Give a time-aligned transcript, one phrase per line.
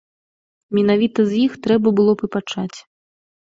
[0.77, 2.77] Менавіта з іх трэба было б і пачаць.